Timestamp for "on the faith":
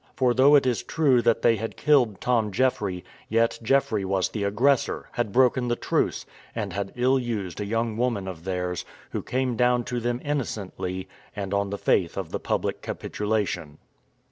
11.53-12.17